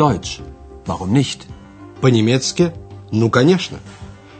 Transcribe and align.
Deutsch. 0.00 0.40
Warum 0.86 1.12
nicht? 1.12 1.40
По-немецки? 2.00 2.72
Ну, 3.12 3.28
конечно. 3.28 3.76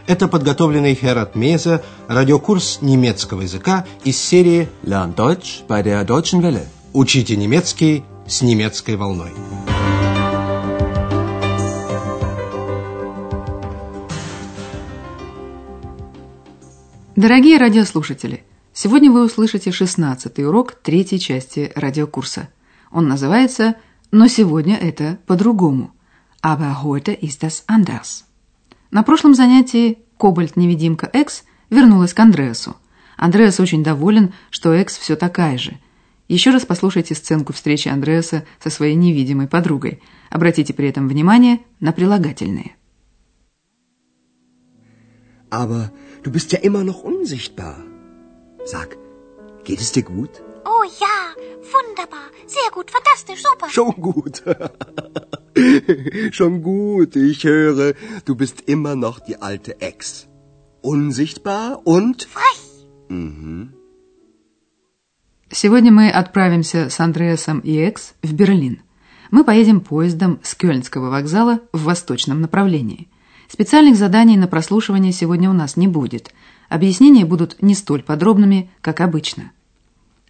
Это 0.06 0.26
подготовленный 0.26 0.94
Херат 0.94 1.34
Меза 1.34 1.84
радиокурс 2.08 2.78
немецкого 2.80 3.42
языка 3.42 3.86
из 4.02 4.18
серии 4.18 4.70
Lern 4.82 5.14
Deutsch 5.14 5.66
bei 5.68 5.82
der 5.82 6.06
Deutschen 6.06 6.40
Welle. 6.40 6.64
«Учите 6.94 7.36
немецкий 7.36 8.04
с 8.26 8.40
немецкой 8.40 8.96
волной». 8.96 9.32
Дорогие 17.16 17.58
радиослушатели, 17.58 18.44
сегодня 18.72 19.12
вы 19.12 19.26
услышите 19.26 19.72
16 19.72 20.38
урок 20.38 20.72
третьей 20.82 21.20
части 21.20 21.70
радиокурса. 21.74 22.48
Он 22.90 23.08
называется 23.08 23.74
«Но 24.10 24.28
сегодня 24.28 24.76
это 24.76 25.18
по-другому». 25.26 25.92
Aber 26.42 26.82
heute 26.82 27.12
ist 27.12 27.42
das 27.42 27.64
anders. 27.68 28.24
На 28.90 29.02
прошлом 29.02 29.34
занятии 29.34 29.98
Кобальт-невидимка 30.18 31.08
Экс 31.12 31.44
вернулась 31.68 32.14
к 32.14 32.20
Андреасу. 32.20 32.76
Андреас 33.16 33.60
очень 33.60 33.84
доволен, 33.84 34.32
что 34.50 34.72
Экс 34.72 34.96
все 34.96 35.16
такая 35.16 35.58
же. 35.58 35.78
Еще 36.28 36.50
раз 36.50 36.64
послушайте 36.64 37.14
сценку 37.14 37.52
встречи 37.52 37.88
Андреаса 37.88 38.44
со 38.62 38.70
своей 38.70 38.94
невидимой 38.94 39.48
подругой. 39.48 40.02
Обратите 40.30 40.72
при 40.72 40.88
этом 40.88 41.08
внимание 41.08 41.60
на 41.80 41.92
прилагательные. 41.92 42.76
Aber 45.50 45.90
Du 46.22 46.30
bist 46.30 46.52
ja 46.52 46.58
immer 46.58 46.84
noch 46.84 47.02
unsichtbar. 47.02 47.76
Sag, 48.64 48.98
geht 49.64 49.80
es 49.80 49.92
dir 49.92 50.02
gut? 50.02 50.42
Oh 50.66 50.84
ja, 51.00 51.19
wunderbar, 51.72 52.26
sehr 52.46 52.70
gut, 52.72 52.90
fantastisch, 52.90 53.42
super. 53.42 53.68
Schon 53.70 53.94
gut. 54.08 54.42
Schon 56.36 56.62
gut, 56.62 57.16
ich 57.16 57.44
höre, 57.44 57.94
du 58.24 58.34
bist 58.34 58.56
immer 58.66 58.94
noch 58.96 59.20
die 59.20 59.40
alte 59.40 59.80
Ex. 59.80 60.26
Unsichtbar 60.82 61.80
und... 61.84 62.28
Frech. 62.36 62.62
Mhm. 63.08 63.74
Сегодня 65.52 65.90
мы 65.90 66.10
отправимся 66.10 66.90
с 66.90 67.00
Андреасом 67.00 67.58
и 67.60 67.76
Экс 67.76 68.14
в 68.22 68.32
Берлин. 68.32 68.82
Мы 69.32 69.42
поедем 69.44 69.80
поездом 69.80 70.38
с 70.42 70.54
Кёльнского 70.54 71.10
вокзала 71.10 71.60
в 71.72 71.82
восточном 71.84 72.40
направлении– 72.40 73.08
Специальных 73.50 73.96
заданий 73.96 74.36
на 74.36 74.46
прослушивание 74.46 75.10
сегодня 75.10 75.50
у 75.50 75.52
нас 75.52 75.76
не 75.76 75.88
будет. 75.88 76.32
Объяснения 76.68 77.24
будут 77.24 77.60
не 77.60 77.74
столь 77.74 78.04
подробными, 78.04 78.70
как 78.80 79.00
обычно. 79.00 79.50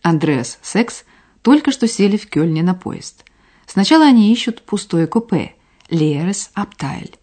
Андреас 0.02 0.58
Секс 0.62 1.04
только 1.42 1.72
что 1.72 1.88
сели 1.88 2.16
в 2.16 2.28
Кёльне 2.28 2.62
на 2.62 2.74
поезд. 2.74 3.24
Сначала 3.66 4.04
они 4.06 4.32
ищут 4.32 4.62
пустое 4.62 5.06
купе 5.06 5.54
Leeres 5.88 6.50
Abteil. 6.54 7.14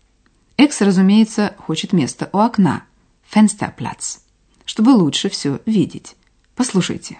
Экс, 0.57 0.81
разумеется, 0.81 1.55
хочет 1.57 1.93
место 1.93 2.29
у 2.33 2.39
окна 2.39 2.83
Fensterplatz, 3.31 4.19
чтобы 4.65 4.89
лучше 4.89 5.29
все 5.29 5.59
видеть. 5.65 6.15
Послушайте. 6.55 7.17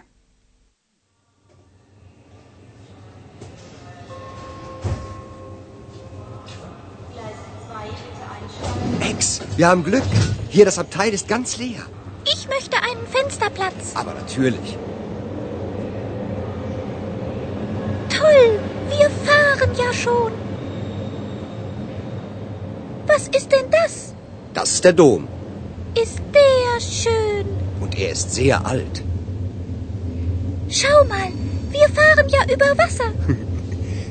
Max, 8.99 9.42
wir 9.58 9.67
haben 9.67 9.83
Glück. 9.83 10.03
Hier, 10.49 10.66
das 10.66 10.77
Abteil 10.77 11.11
ist 11.14 11.27
ganz 11.27 11.58
leer. 11.58 11.83
Ich 12.25 12.47
möchte 12.47 12.77
einen 12.77 13.05
Fensterplatz. 13.08 13.95
Aber 13.95 14.14
natürlich. 14.14 14.77
Toll, 18.09 18.59
wir 18.89 19.09
fahren 19.27 19.67
ja 19.78 19.92
schon. 19.94 20.31
Was 23.08 23.27
ist 23.30 23.52
denn 23.52 23.67
das? 23.80 24.14
Das 24.54 24.71
ist 24.76 24.83
der 24.83 24.93
Dom. 24.93 25.27
Ist 26.04 26.21
der 26.38 26.80
schön. 26.80 27.45
Und 27.82 27.98
er 27.98 28.11
ist 28.11 28.33
sehr 28.39 28.65
alt. 28.65 29.04
Schau 30.70 30.98
mal, 31.14 31.30
wir 31.71 31.88
fahren 31.98 32.27
ja 32.30 32.42
über 32.54 32.70
Wasser. 32.77 33.10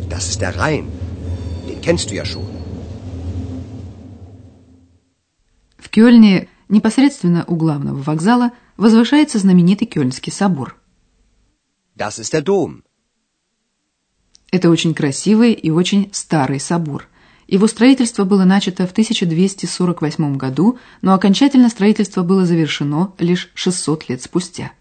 Das 0.08 0.28
ist 0.28 0.40
der 0.40 0.56
Rhein. 0.56 0.86
Den 1.68 1.80
kennst 1.80 2.10
du 2.10 2.14
ja 2.14 2.24
schon. 2.24 2.56
Кёльне, 5.96 6.48
непосредственно 6.68 7.46
у 7.48 7.56
главного 7.56 8.02
вокзала, 8.02 8.52
возвышается 8.76 9.38
знаменитый 9.38 9.86
Кёльнский 9.86 10.30
собор. 10.30 10.76
Das 11.94 12.18
ist 12.18 12.34
der 12.34 12.42
Dom. 12.42 12.82
Это 14.50 14.70
очень 14.70 14.94
красивый 14.94 15.52
и 15.52 15.70
очень 15.70 16.10
старый 16.12 16.60
собор. 16.60 17.08
Его 17.48 17.66
строительство 17.68 18.24
было 18.24 18.44
начато 18.44 18.86
в 18.86 18.92
1248 18.92 20.36
году, 20.36 20.78
но 21.02 21.14
окончательно 21.14 21.68
строительство 21.68 22.22
было 22.22 22.44
завершено 22.44 23.12
лишь 23.18 23.50
600 23.54 24.08
лет 24.08 24.22
спустя. 24.22 24.72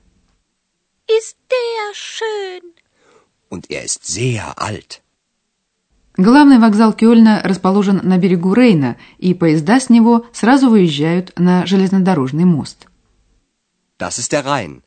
Ist 1.07 1.37
der 1.49 1.93
schön. 1.93 2.73
Und 3.49 3.69
er 3.69 3.85
ist 3.85 4.05
sehr 4.05 4.53
alt. 4.57 5.01
Главный 6.17 6.59
вокзал 6.59 6.93
Кёльна 6.93 7.41
расположен 7.43 7.99
на 8.01 8.17
берегу 8.17 8.53
Рейна, 8.53 8.97
и 9.17 9.33
поезда 9.33 9.79
с 9.79 9.89
него 9.89 10.25
сразу 10.31 10.69
выезжают 10.69 11.33
на 11.37 11.65
железнодорожный 11.65 12.45
мост. 12.45 12.87
Das 13.99 14.17
ist 14.17 14.31
der 14.31 14.45
Rhein. 14.45 14.81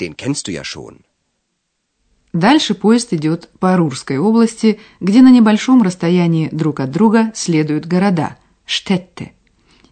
Den 0.00 0.16
kennst 0.16 0.46
du 0.46 0.52
ja 0.52 0.64
schon. 0.64 1.04
Дальше 2.32 2.74
поезд 2.74 3.12
идет 3.12 3.48
по 3.58 3.76
Рурской 3.76 4.18
области, 4.18 4.80
где 5.00 5.22
на 5.22 5.30
небольшом 5.30 5.82
расстоянии 5.82 6.48
друг 6.52 6.80
от 6.80 6.90
друга 6.90 7.32
следуют 7.34 7.86
города– 7.86 8.36
Штетте. 8.66 9.32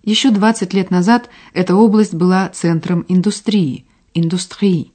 Еще 0.02 0.30
20 0.30 0.74
лет 0.74 0.90
назад 0.90 1.30
эта 1.54 1.74
область 1.74 2.14
была 2.14 2.48
центром 2.50 3.04
индустрии– 3.08 3.86
индустрии. 4.14 4.92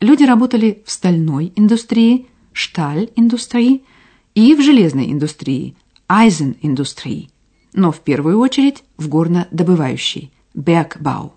Люди 0.00 0.24
работали 0.24 0.82
в 0.84 0.90
стальной 0.90 1.52
индустрии– 1.56 2.26
шталь-индустрии– 2.52 3.82
и 4.34 4.54
в 4.54 4.62
железной 4.62 5.12
индустрии, 5.12 5.76
Айзен-индустрии, 6.08 7.30
но 7.72 7.92
в 7.92 8.00
первую 8.00 8.38
очередь 8.38 8.84
в 8.96 9.08
горнодобывающей, 9.08 10.32
Bergbau. 10.54 11.32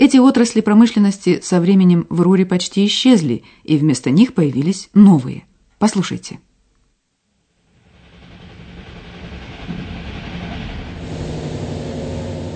Эти 0.00 0.16
отрасли 0.16 0.62
промышленности 0.62 1.40
со 1.42 1.60
временем 1.60 2.06
в 2.08 2.22
Руре 2.22 2.46
почти 2.46 2.86
исчезли, 2.86 3.44
и 3.64 3.76
вместо 3.76 4.08
них 4.08 4.32
появились 4.32 4.88
новые. 4.94 5.44
Послушайте. 5.78 6.38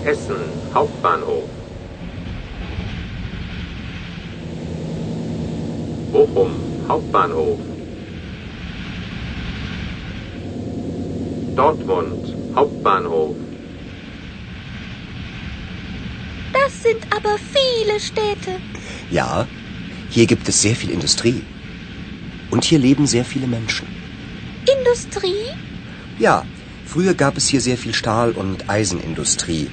Essen 0.06 0.40
Hauptbahnhof 0.72 1.44
Bochum 6.14 6.52
Hauptbahnhof 6.88 7.58
Dortmund 11.54 12.24
Hauptbahnhof. 12.54 13.43
Sind 16.84 17.06
aber 17.16 17.36
viele 17.38 17.98
Städte. 17.98 18.60
Ja, 19.10 19.46
hier 20.10 20.26
gibt 20.26 20.46
es 20.48 20.60
sehr 20.60 20.76
viel 20.76 20.90
Industrie. 20.90 21.42
Und 22.50 22.64
hier 22.64 22.78
leben 22.78 23.06
sehr 23.06 23.24
viele 23.24 23.46
Menschen. 23.46 23.86
Industrie? 24.78 25.46
Ja, 26.18 26.44
früher 26.84 27.14
gab 27.14 27.38
es 27.38 27.48
hier 27.48 27.62
sehr 27.62 27.78
viel 27.78 27.94
Stahl- 27.94 28.32
und 28.32 28.68
Eisenindustrie. 28.68 29.70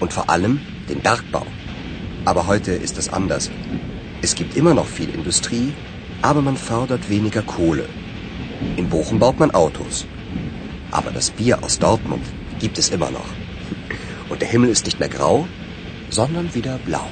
Und 0.00 0.12
vor 0.12 0.30
allem 0.30 0.60
den 0.88 1.00
Bergbau. 1.00 1.46
Aber 2.24 2.46
heute 2.46 2.72
ist 2.72 2.96
es 2.96 3.10
anders. 3.10 3.50
Es 4.22 4.34
gibt 4.34 4.56
immer 4.56 4.72
noch 4.72 4.86
viel 4.86 5.10
Industrie, 5.10 5.74
aber 6.22 6.40
man 6.40 6.56
fördert 6.56 7.10
weniger 7.10 7.42
Kohle. 7.42 7.86
In 8.78 8.88
Bochum 8.88 9.18
baut 9.18 9.38
man 9.38 9.50
Autos. 9.50 10.06
Aber 10.90 11.10
das 11.10 11.30
Bier 11.30 11.62
aus 11.62 11.78
Dortmund 11.78 12.24
gibt 12.58 12.78
es 12.78 12.88
immer 12.88 13.10
noch. 13.10 13.30
Und 14.30 14.40
der 14.40 14.48
Himmel 14.48 14.70
ist 14.70 14.86
nicht 14.86 14.98
mehr 14.98 15.10
grau, 15.10 15.46
sondern 16.10 16.52
wieder 16.54 16.78
blau. 16.84 17.06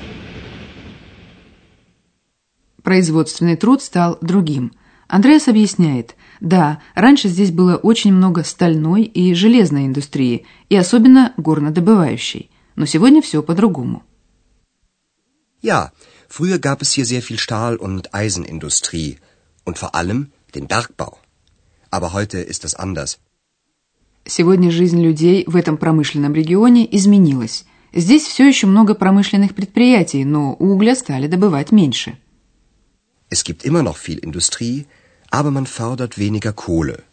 Производственный 2.83 3.57
труд 3.57 3.83
стал 3.83 4.19
другим. 4.21 4.73
Андреас 5.09 5.47
объясняет, 5.49 6.17
да, 6.41 6.81
раньше 6.95 7.29
здесь 7.29 7.51
было 7.51 7.77
очень 7.77 8.13
много 8.13 8.43
стальной 8.43 9.03
и 9.03 9.35
железной 9.35 9.87
индустрии, 9.87 10.47
и 10.69 10.77
особенно 10.77 11.35
горнодобывающей. 11.37 12.51
Но 12.75 12.87
сегодня 12.87 13.21
все 13.21 13.43
по-другому. 13.43 14.03
Ja, 15.63 15.93
früher 16.29 16.59
gab 16.59 16.83
es 16.83 16.93
hier 16.93 17.05
sehr 17.05 17.23
viel 17.23 17.39
Stahl- 17.39 17.77
und 17.77 18.13
Eisenindustrie 18.13 19.19
und 19.65 19.79
vor 19.79 19.95
allem 19.95 20.33
den 20.55 20.67
Bergbau. 20.67 21.19
Aber 21.91 22.13
heute 22.13 22.39
ist 22.39 22.65
es 22.65 22.75
anders. 22.75 23.19
Сегодня 24.25 24.71
жизнь 24.71 25.01
людей 25.03 25.45
в 25.47 25.57
этом 25.57 25.77
промышленном 25.77 26.33
регионе 26.33 26.89
изменилась. 26.91 27.65
Здесь 27.95 28.25
все 28.25 28.49
еще 28.49 28.67
много 28.67 28.95
промышленных 28.95 29.55
предприятий, 29.55 30.25
но 30.25 30.55
угля 30.55 30.95
стали 30.95 31.27
добывать 31.27 31.73
меньше. 31.73 32.19
Es 33.31 33.45
gibt 33.45 33.65
immer 33.65 33.83
noch 33.83 33.97
viel 33.97 34.19
Industrie, 34.19 34.87
aber 35.31 35.51
man 35.51 35.67
fördert 35.67 36.17
weniger 36.17 36.53
Kohle. 36.53 37.05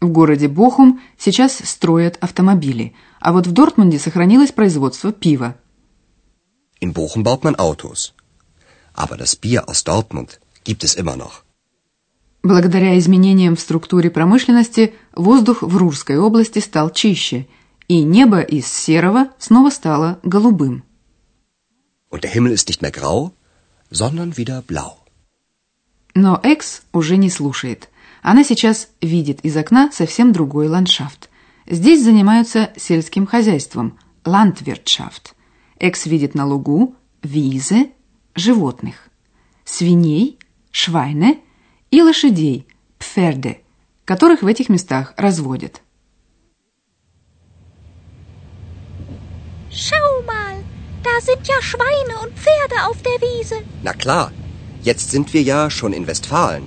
В 0.00 0.08
городе 0.10 0.46
Бохум 0.46 1.00
сейчас 1.18 1.58
строят 1.58 2.18
автомобили, 2.20 2.94
а 3.20 3.32
вот 3.32 3.48
в 3.48 3.52
Дортмунде 3.52 3.98
сохранилось 3.98 4.52
производство 4.52 5.12
пива. 5.12 5.56
In 6.80 6.92
Bochum 6.92 7.24
baut 7.24 7.42
man 7.42 7.56
Autos. 7.56 8.14
Aber 8.94 9.16
das 9.16 9.34
Bier 9.34 9.68
aus 9.68 9.82
Dortmund 9.82 10.38
gibt 10.64 10.84
es 10.84 10.94
immer 10.94 11.16
noch. 11.16 11.42
Благодаря 12.44 12.96
изменениям 12.98 13.56
в 13.56 13.60
структуре 13.60 14.10
промышленности 14.10 14.94
воздух 15.16 15.62
в 15.62 15.76
Рурской 15.76 16.16
области 16.18 16.60
стал 16.60 16.90
чище, 16.90 17.48
и 17.88 18.02
небо 18.02 18.40
из 18.40 18.66
серого 18.66 19.28
снова 19.38 19.70
стало 19.70 20.20
голубым. 20.22 20.84
Und 22.10 22.22
der 22.22 22.30
Himmel 22.30 22.52
ist 22.52 22.68
nicht 22.68 22.82
mehr 22.82 22.90
grau, 22.90 23.32
sondern 23.90 24.36
wieder 24.36 24.62
blau. 24.62 24.96
Но 26.14 26.40
Экс 26.42 26.82
уже 26.92 27.16
не 27.16 27.30
слушает. 27.30 27.88
Она 28.22 28.44
сейчас 28.44 28.88
видит 29.00 29.40
из 29.44 29.56
окна 29.56 29.90
совсем 29.92 30.32
другой 30.32 30.68
ландшафт. 30.68 31.30
Здесь 31.66 32.02
занимаются 32.02 32.72
сельским 32.76 33.26
хозяйством– 33.26 33.98
Landwirtschaft. 34.24 35.32
Экс 35.78 36.06
видит 36.06 36.34
на 36.34 36.46
лугу 36.46 36.94
визе– 37.22 37.92
животных, 38.34 39.08
свиней– 39.64 40.38
швайне 40.70 41.40
и 41.90 42.02
лошадей– 42.02 42.66
пферде, 42.98 43.60
которых 44.04 44.42
в 44.42 44.46
этих 44.46 44.68
местах 44.68 45.14
разводят. 45.16 45.82
Schau 49.70 50.22
mal, 50.26 50.64
da 51.02 51.20
sind 51.20 51.46
ja 51.46 51.60
Schweine 51.60 52.14
und 52.22 52.32
Pferde 52.38 52.86
auf 52.88 53.02
der 53.02 53.20
Wiese. 53.20 53.56
Na 53.82 53.92
klar, 53.92 54.32
jetzt 54.82 55.10
sind 55.10 55.32
wir 55.34 55.42
ja 55.42 55.70
schon 55.70 55.92
in 55.92 56.06
Westfalen. 56.06 56.66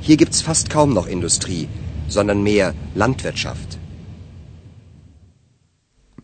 Hier 0.00 0.16
gibt's 0.16 0.42
fast 0.42 0.70
kaum 0.70 0.92
noch 0.92 1.06
Industrie, 1.06 1.68
sondern 2.08 2.42
mehr 2.42 2.74
Landwirtschaft. 2.94 3.78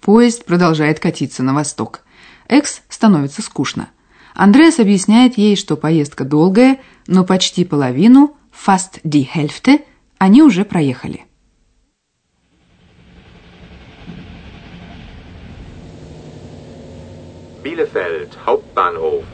Поезд 0.01 0.45
продолжает 0.45 1.01
катиться 1.01 1.43
на 1.43 1.55
восток. 1.55 2.01
Экс 2.49 2.83
становится 2.91 3.41
скучно. 3.41 3.89
Андреас 4.35 4.79
объясняет 4.79 5.39
ей, 5.39 5.57
что 5.57 5.77
поездка 5.77 6.25
долгая, 6.25 6.79
но 7.07 7.25
почти 7.25 7.65
половину, 7.65 8.37
fast 8.53 9.01
die 9.05 9.27
Hälfte, 9.27 9.81
они 10.19 10.43
уже 10.43 10.65
проехали. 10.65 11.25
Bielefeld 17.65 18.37
Hauptbahnhof. 18.45 19.25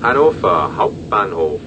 Hannover 0.00 0.76
Hauptbahnhof. 0.76 1.60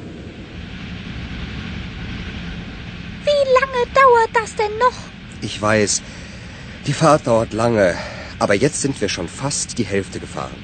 Wie 3.25 3.43
lange 3.59 3.81
dauert 3.93 4.29
das 4.33 4.55
denn 4.55 4.77
noch? 4.79 4.97
Ich 5.41 5.61
weiß, 5.61 6.01
die 6.87 6.93
Fahrt 6.93 7.27
dauert 7.27 7.51
lange, 7.51 7.97
aber 8.39 8.53
jetzt 8.53 8.81
sind 8.81 9.01
wir 9.01 9.09
schon 9.09 9.27
fast 9.27 9.77
die 9.77 9.85
Hälfte 9.85 10.21
gefahren. 10.21 10.63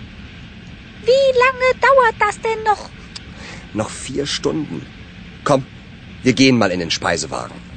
Wie 1.04 1.30
lange 1.44 1.70
dauert 1.82 2.16
das 2.18 2.40
denn 2.40 2.64
noch? 2.64 2.90
Noch 3.74 3.90
vier 3.90 4.26
Stunden. 4.26 4.86
Komm, 5.44 5.66
wir 6.24 6.32
gehen 6.32 6.58
mal 6.58 6.72
in 6.72 6.80
den 6.80 6.92
Speisewagen. 6.92 7.69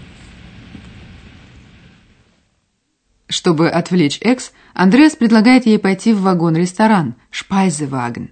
Чтобы 3.33 3.71
отвлечь 3.71 4.19
Экс, 4.21 4.53
Андреас 4.75 5.17
предлагает 5.17 5.65
ей 5.65 5.79
пойти 5.79 6.13
в 6.13 6.21
вагон-ресторан 6.21 7.15
Speisewagen. 7.31 8.29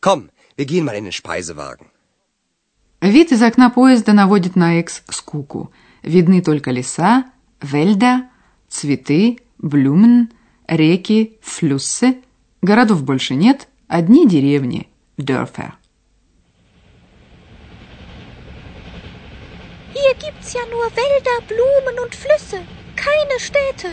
Komm, 0.00 0.30
wir 0.56 0.64
gehen 0.64 0.86
mal 0.86 0.96
in 0.96 1.04
den 1.04 1.12
Speisewagen. 1.12 1.88
Вид 3.02 3.32
из 3.32 3.42
окна 3.42 3.68
поезда 3.68 4.14
наводит 4.14 4.56
на 4.56 4.80
Экс 4.80 5.02
скуку. 5.10 5.70
Видны 6.02 6.40
только 6.40 6.70
леса, 6.70 7.26
вельда, 7.60 8.30
цветы, 8.66 9.40
блюмен, 9.58 10.32
реки, 10.66 11.36
флюссы. 11.42 12.22
Городов 12.62 13.02
больше 13.04 13.34
нет, 13.34 13.68
одни 13.88 14.26
деревни, 14.26 14.88
Dörfer. 15.18 15.74
Hier 19.92 20.14
gibt's 20.14 20.54
ja 20.54 20.62
nur 20.70 20.86
Wälder, 20.96 21.36
Blumen 21.46 21.98
und 22.02 22.14
Flüsse. 22.14 22.60
Keine 23.08 23.36
Städte, 23.48 23.88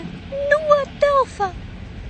nur 0.51 0.79
Dörfer. 1.06 1.51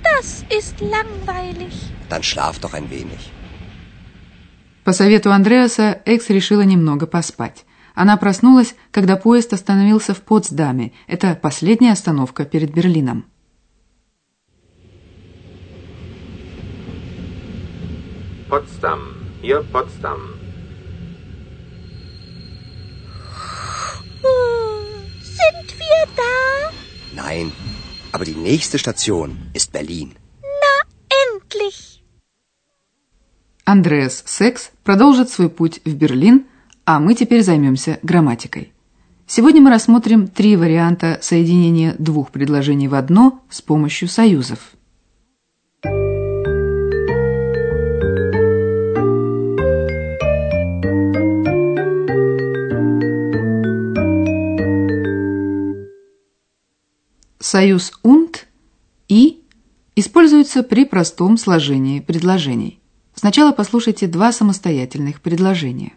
Das 0.02 0.44
ist 0.58 0.76
langweilig. 0.80 1.74
Dann 2.10 2.22
schlaf 2.22 2.58
doch 2.58 2.74
ein 2.74 2.90
wenig. 2.90 3.32
По 4.84 4.92
совету 4.92 5.30
Андреаса 5.30 6.00
Экс 6.04 6.28
решила 6.30 6.62
немного 6.62 7.06
поспать. 7.06 7.64
Она 7.94 8.16
проснулась, 8.16 8.74
когда 8.92 9.16
поезд 9.16 9.52
остановился 9.52 10.14
в 10.14 10.22
Потсдаме. 10.22 10.92
Это 11.06 11.34
последняя 11.34 11.92
остановка 11.92 12.44
перед 12.44 12.72
Берлином. 12.74 13.24
Potsdam. 18.48 19.00
Hier 19.42 19.62
Potsdam. 19.72 20.20
Sind 25.22 25.68
wir 25.78 26.02
da? 26.16 26.69
Nein, 27.22 27.52
aber 28.12 28.24
die 28.24 28.34
nächste 28.34 28.78
Station 28.78 29.36
ist 29.52 29.72
Berlin. 29.72 30.14
Na, 30.62 30.74
endlich. 31.22 32.02
Андреас 33.64 34.22
Секс 34.26 34.70
продолжит 34.84 35.28
свой 35.30 35.48
путь 35.50 35.80
в 35.84 35.94
Берлин, 35.94 36.46
а 36.84 36.98
мы 36.98 37.14
теперь 37.14 37.42
займемся 37.42 37.98
грамматикой. 38.02 38.72
Сегодня 39.26 39.60
мы 39.60 39.70
рассмотрим 39.70 40.28
три 40.28 40.56
варианта 40.56 41.18
соединения 41.22 41.94
двух 41.98 42.30
предложений 42.30 42.88
в 42.88 42.94
одно 42.94 43.44
с 43.50 43.60
помощью 43.62 44.08
союзов. 44.08 44.58
Союз 57.40 57.92
und 58.02 58.46
и 59.08 59.40
используется 59.96 60.62
при 60.62 60.84
простом 60.84 61.38
сложении 61.38 62.00
предложений. 62.00 62.80
Сначала 63.14 63.52
послушайте 63.52 64.06
два 64.06 64.30
самостоятельных 64.32 65.20
предложения. 65.22 65.92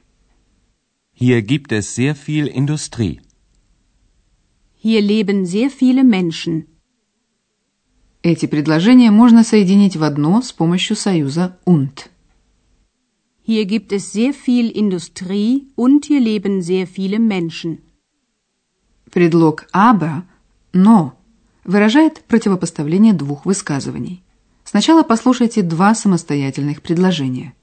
Hier 1.14 1.42
gibt 1.42 1.72
es 1.72 1.94
sehr 1.94 2.16
viel 2.16 2.48
Industrie. 2.48 3.20
Hier 4.82 5.02
leben 5.02 5.46
sehr 5.46 5.70
viele 5.70 6.04
Menschen. 6.04 6.68
Эти 8.24 8.46
предложения 8.46 9.12
можно 9.12 9.44
соединить 9.44 9.98
в 9.98 10.04
одно 10.04 10.42
с 10.42 10.54
помощью 10.54 10.96
союза 10.96 11.58
und. 11.66 12.10
Hier 13.46 13.66
gibt 13.66 13.92
es 13.92 14.14
sehr 14.14 14.34
viel 14.34 14.70
Industrie 14.70 15.68
und 15.76 16.06
hier 16.06 16.22
leben 16.22 16.62
sehr 16.62 16.88
viele 16.88 17.20
Menschen. 17.20 17.82
Предлог 19.12 19.68
aber, 19.74 20.24
но 20.72 21.18
выражает 21.64 22.24
противопоставление 22.26 23.14
двух 23.14 23.46
высказываний. 23.46 24.24
Сначала 24.64 25.04
послушайте 25.04 25.62
два 25.62 25.94
самостоятельных 25.96 26.82
предложения. 26.82 27.54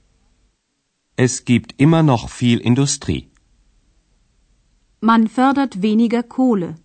Es 1.16 1.44
gibt 1.44 1.74
immer 1.78 2.02
noch 2.02 2.28
viel 2.30 2.60
Industrie. 2.60 3.28
Man 5.02 5.28
fördert 5.28 5.80
weniger 5.82 6.22
Kohle. 6.22 6.76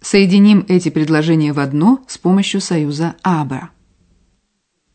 Соединим 0.00 0.64
эти 0.68 0.88
предложения 0.88 1.52
в 1.52 1.58
одно 1.58 2.02
с 2.08 2.16
помощью 2.16 2.60
союза 2.60 3.16
aber. 3.22 3.70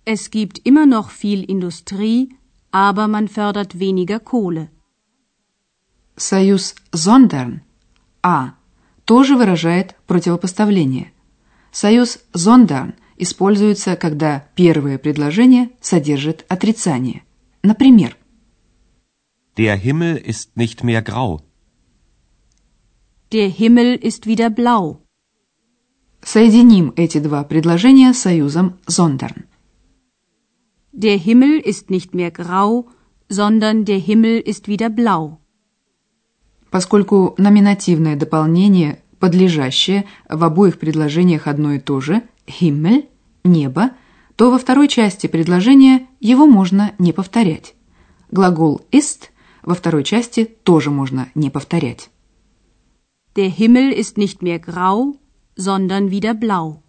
Es 0.03 0.29
gibt 0.29 0.59
immer 0.65 0.85
noch 0.85 1.09
viel 1.09 1.43
Industrie, 1.43 2.29
aber 2.71 3.07
man 3.07 3.27
fördert 3.27 3.79
weniger 3.79 4.19
Kohle. 4.19 4.69
Союз 6.15 6.75
sondern 6.91 7.61
а 8.23 8.55
тоже 9.05 9.35
выражает 9.35 9.95
противопоставление. 10.07 11.11
Союз 11.71 12.19
sondern 12.33 12.95
используется, 13.17 13.95
когда 13.95 14.47
первое 14.55 14.97
предложение 14.97 15.69
содержит 15.81 16.45
отрицание. 16.49 17.23
Например, 17.63 18.15
Der 19.57 19.77
Himmel 19.77 20.17
ist 20.17 20.57
nicht 20.57 20.83
mehr 20.83 21.01
grau. 21.01 21.41
Der 23.31 23.47
Himmel 23.47 23.95
ist 23.95 24.27
wieder 24.27 24.49
blau. 24.49 25.01
соединим 26.21 26.91
эти 26.95 27.19
два 27.19 27.43
предложения 27.43 28.13
союзом 28.13 28.79
sondern. 28.87 29.45
Der 30.91 31.17
Himmel 31.17 31.59
ist 31.59 31.89
nicht 31.89 32.13
mehr 32.15 32.31
grau, 32.31 32.89
sondern 33.29 33.85
der 33.85 33.99
Himmel 33.99 34.39
ist 34.39 34.67
wieder 34.67 34.89
blau. 34.89 35.39
Поскольку 36.75 37.35
номинативное 37.37 38.17
дополнение, 38.17 38.99
подлежащее 39.21 40.03
в 40.27 40.43
обоих 40.43 40.77
предложениях 40.77 41.47
одно 41.47 41.71
и 41.71 41.79
то 41.79 42.01
же, 42.01 42.21
Himmel, 42.47 43.07
небо, 43.45 43.91
то 44.35 44.51
во 44.51 44.57
второй 44.57 44.89
части 44.89 45.27
предложения 45.27 46.05
его 46.19 46.45
можно 46.45 46.91
не 46.99 47.13
повторять. 47.13 47.75
Глагол 48.29 48.81
ist 48.91 49.29
во 49.63 49.73
второй 49.73 50.03
части 50.03 50.43
тоже 50.43 50.89
можно 50.91 51.29
не 51.33 51.49
повторять. 51.49 52.09
Der 53.37 53.47
Himmel 53.47 53.93
ist 53.97 54.17
nicht 54.17 54.41
mehr 54.41 54.59
grau, 54.59 55.15
sondern 55.55 56.09
wieder 56.09 56.33
blau. 56.33 56.81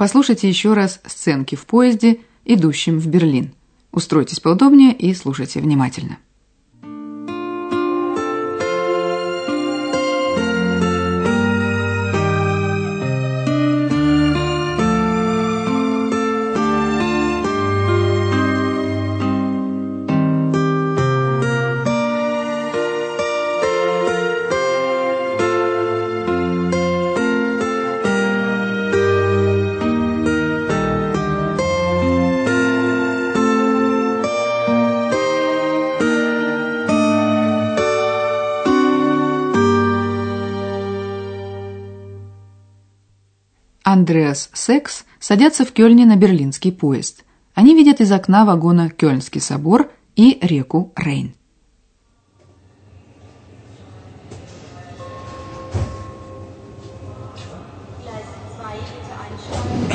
Послушайте 0.00 0.48
еще 0.48 0.72
раз 0.72 0.98
сценки 1.04 1.56
в 1.56 1.66
поезде, 1.66 2.20
идущем 2.46 2.98
в 2.98 3.06
Берлин. 3.06 3.52
Устройтесь 3.92 4.40
поудобнее 4.40 4.94
и 4.94 5.12
слушайте 5.12 5.60
внимательно. 5.60 6.16
Андреас 44.00 44.48
Секс 44.54 45.04
садятся 45.18 45.62
в 45.66 45.72
Кёльне 45.72 46.06
на 46.06 46.16
берлинский 46.16 46.72
поезд. 46.72 47.16
Они 47.54 47.74
видят 47.74 48.00
из 48.00 48.10
окна 48.10 48.46
вагона 48.46 48.88
Кёльнский 48.88 49.42
собор 49.42 49.90
и 50.16 50.38
реку 50.40 50.80
Рейн. 50.96 51.34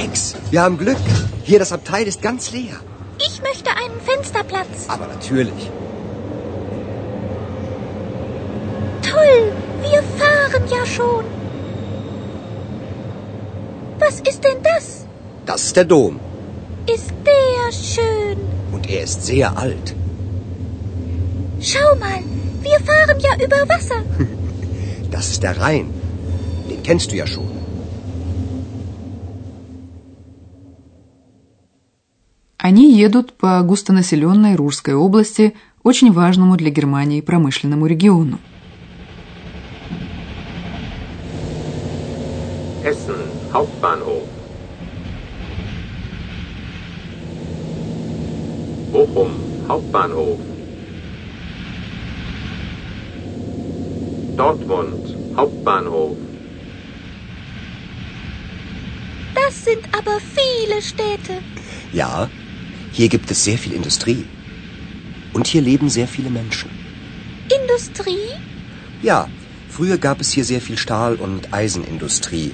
Ex, 0.06 0.36
wir 0.52 0.62
haben 0.62 0.78
Glück. 0.78 1.04
Hier 1.50 1.60
das 1.64 1.72
Abteil 1.78 2.06
ist 2.12 2.22
ganz 2.22 2.52
leer. 2.52 2.78
Ich 3.28 3.36
möchte 3.48 3.72
einen 3.82 4.00
Fensterplatz. 4.10 4.76
Aber 4.88 5.08
natürlich. 5.08 5.62
Toll, 9.12 9.38
wir 9.90 10.02
fahren 10.20 10.64
ja 10.76 10.86
schon. 10.86 11.35
Was 14.00 14.20
ist 14.30 14.44
denn 14.44 14.62
das? 14.62 15.06
Das 15.46 15.64
ist 15.64 15.76
der 15.76 15.86
Dom. 15.86 16.20
Ist 16.96 17.14
der 17.26 17.72
schön. 17.72 18.38
Und 18.72 18.90
er 18.90 19.04
ist 19.04 19.26
sehr 19.26 19.58
alt. 19.58 19.96
Schau 21.62 21.96
mal, 22.04 22.22
wir 22.62 22.80
fahren 22.88 23.20
ja 23.28 23.34
über 23.46 23.62
Wasser. 23.74 24.02
Das 25.12 25.30
ist 25.30 25.44
der 25.44 25.58
Rhein. 25.62 25.88
Den 26.70 26.84
kennst 26.84 27.12
du 27.12 27.16
ja 27.16 27.26
schon. 27.26 27.52
Они 32.58 32.92
едут 32.92 33.34
по 33.34 33.62
густонаселенной 33.62 34.56
Рурской 34.56 34.96
области, 34.96 35.54
очень 35.84 36.12
важному 36.12 36.58
для 36.58 36.72
Германии 36.72 37.22
промышленному 37.22 37.86
региону. 37.86 38.40
Essen 42.84 43.35
Hauptbahnhof. 43.56 44.28
Bochum 48.92 49.32
Hauptbahnhof. 49.70 50.42
Dortmund 54.36 55.00
Hauptbahnhof. 55.38 56.18
Das 59.36 59.64
sind 59.64 59.84
aber 60.00 60.18
viele 60.20 60.82
Städte. 60.82 61.42
Ja, 61.94 62.30
hier 62.92 63.08
gibt 63.08 63.32
es 63.32 63.46
sehr 63.46 63.58
viel 63.58 63.72
Industrie. 63.72 64.26
Und 65.32 65.48
hier 65.48 65.62
leben 65.62 65.90
sehr 65.90 66.10
viele 66.10 66.30
Menschen. 66.30 66.70
Industrie? 67.62 68.28
Ja, 69.02 69.30
früher 69.70 69.98
gab 69.98 70.20
es 70.20 70.34
hier 70.34 70.44
sehr 70.44 70.60
viel 70.60 70.78
Stahl- 70.78 71.16
und 71.16 71.54
Eisenindustrie 71.54 72.52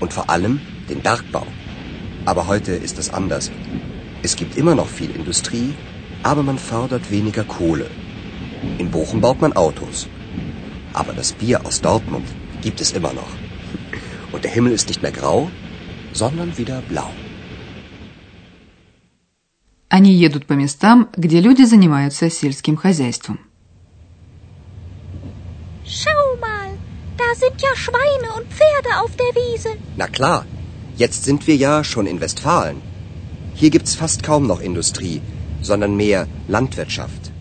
Und 0.00 0.12
vor 0.12 0.28
allem 0.30 0.60
den 0.88 1.00
Bergbau. 1.00 1.46
Aber 2.24 2.46
heute 2.46 2.72
ist 2.72 2.98
es 2.98 3.10
anders. 3.10 3.50
Es 4.22 4.36
gibt 4.36 4.56
immer 4.56 4.74
noch 4.74 4.88
viel 4.88 5.10
Industrie, 5.10 5.74
aber 6.22 6.42
man 6.42 6.58
fördert 6.58 7.10
weniger 7.10 7.44
Kohle. 7.44 7.88
In 8.78 8.90
Bochum 8.90 9.20
baut 9.20 9.40
man 9.40 9.52
Autos. 9.52 10.08
Aber 10.92 11.12
das 11.12 11.32
Bier 11.32 11.64
aus 11.66 11.80
Dortmund 11.80 12.26
gibt 12.62 12.80
es 12.80 12.92
immer 12.92 13.12
noch. 13.12 13.32
Und 14.32 14.44
der 14.44 14.50
Himmel 14.50 14.72
ist 14.72 14.88
nicht 14.88 15.02
mehr 15.02 15.12
grau, 15.12 15.50
sondern 16.12 16.58
wieder 16.58 16.82
blau. 16.88 17.10
Они 19.88 20.12
едут 20.12 20.46
по 20.46 20.54
местам, 20.54 21.08
где 21.16 21.40
люди 21.40 21.62
занимаются 21.62 22.28
сельским 22.28 22.76
хозяйством. 22.76 23.38
sind 27.42 27.60
ja 27.60 27.72
Schweine 27.84 28.28
und 28.36 28.46
Pferde 28.56 28.92
auf 29.02 29.12
der 29.22 29.32
Wiese. 29.40 29.70
Na 29.96 30.06
klar, 30.08 30.46
jetzt 30.96 31.24
sind 31.24 31.46
wir 31.46 31.56
ja 31.56 31.84
schon 31.84 32.06
in 32.06 32.20
Westfalen. 32.20 32.80
Hier 33.54 33.70
gibt's 33.70 33.94
fast 33.94 34.22
kaum 34.22 34.46
noch 34.46 34.60
Industrie, 34.60 35.20
sondern 35.62 35.96
mehr 35.96 36.26
Landwirtschaft. 36.48 37.32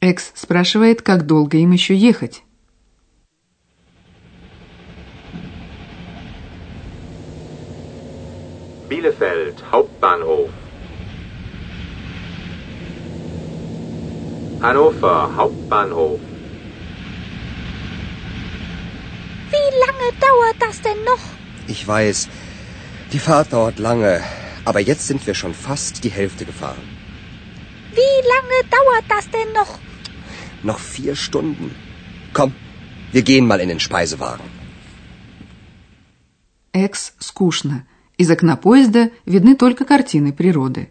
Экс 0.00 0.32
спрашивает, 0.36 1.02
как 1.02 1.26
долго 1.26 1.56
им 1.58 1.72
еще 1.72 1.94
ехать. 1.94 2.42
Bielefeld 8.88 9.56
Hauptbahnhof. 9.70 10.50
Hannover 14.62 15.18
Hauptbahnhof. 15.36 16.20
dauert 20.52 20.58
das 20.66 20.80
denn 20.86 21.00
noch? 21.10 21.24
Ich 21.74 21.86
weiß, 21.86 22.28
die 23.12 23.22
Fahrt 23.26 23.52
dauert 23.52 23.78
lange, 23.78 24.22
aber 24.64 24.80
jetzt 24.80 25.06
sind 25.06 25.26
wir 25.26 25.34
schon 25.34 25.54
fast 25.54 26.04
die 26.04 26.14
Hälfte 26.18 26.44
gefahren. 26.44 26.86
Wie 28.00 28.16
lange 28.32 28.58
dauert 28.76 29.06
das 29.14 29.26
denn 29.36 29.50
noch? 29.60 29.72
Noch 30.62 30.78
vier 30.78 31.14
Stunden. 31.16 31.74
Komm, 32.32 32.54
wir 33.12 33.22
gehen 33.22 33.46
mal 33.46 33.60
in 33.60 33.68
den 33.68 33.80
Speisewagen. 33.80 34.46
Экс 36.72 37.14
скучно. 37.18 37.86
Из 38.18 38.30
окна 38.30 38.56
поезда 38.56 39.10
видны 39.26 39.56
только 39.56 39.84
картины 39.84 40.32
природы. 40.32 40.90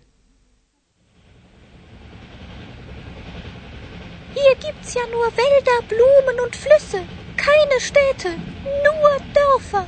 Hier 4.34 4.56
gibt's 4.66 4.94
ja 4.94 5.06
nur 5.08 5.28
Wälder, 5.42 5.78
Blumen 5.90 6.40
und 6.46 6.56
Flüsse. 6.56 7.02
Keine 7.42 7.80
Städte, 7.80 8.30
nur 8.86 9.12
Dörfer. 9.40 9.86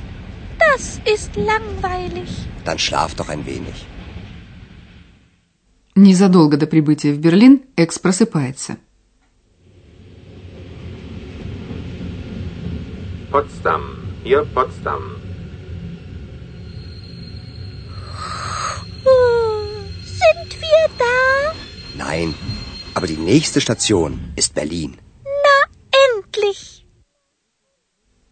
Das 0.58 1.00
ist 1.14 1.36
langweilig. 1.36 2.30
Dann 2.64 2.78
schlaf 2.78 3.14
doch 3.14 3.28
ein 3.28 3.46
wenig. 3.46 3.86
Незадолго 5.94 6.56
до 6.56 6.66
прибытия 6.66 7.12
в 7.12 7.18
Берлин 7.18 7.62
Экс 7.76 7.98
просыпается. 7.98 8.76
Potsdam. 13.30 13.82
Hier 14.24 14.44
Potsdam. 14.54 15.02
Sind 20.20 20.50
wir 20.64 20.82
da? 20.98 21.54
Nein, 21.96 22.34
aber 22.94 23.06
die 23.06 23.16
nächste 23.16 23.60
Station 23.60 24.20
ist 24.36 24.54
Berlin. 24.54 24.98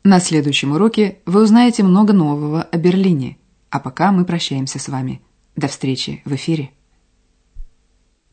На 0.05 0.19
следующем 0.19 0.73
уроке 0.73 1.19
вы 1.25 1.43
узнаете 1.43 1.81
много 1.81 2.11
нового 2.11 2.63
о 2.63 2.77
Берлине. 2.77 3.37
А 3.69 3.79
пока 3.79 4.11
мы 4.11 4.25
прощаемся 4.25 4.77
с 4.77 4.89
вами. 4.89 5.21
До 5.55 5.69
встречи 5.69 6.21
в 6.25 6.35
эфире. 6.35 6.71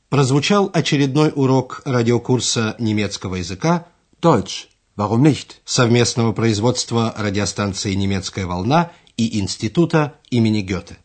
Прозвучал 0.08 0.68
очередной 0.72 1.30
урок 1.32 1.82
радиокурса 1.84 2.74
немецкого 2.80 3.36
языка 3.36 3.86
Deutsch. 4.20 4.66
Warum 4.96 5.22
nicht? 5.22 5.60
совместного 5.64 6.32
производства 6.32 7.14
радиостанции 7.16 7.94
«Немецкая 7.94 8.46
волна» 8.46 8.90
и 9.16 9.38
Института 9.38 10.14
имени 10.30 10.62
Гёте. 10.62 10.98